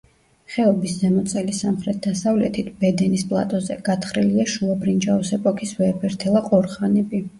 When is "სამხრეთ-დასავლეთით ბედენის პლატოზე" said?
1.63-3.77